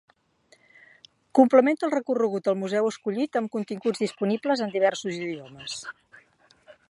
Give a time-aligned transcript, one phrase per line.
[1.39, 5.79] Complementa el recorregut al museu escollit amb continguts disponibles en diversos idiomes.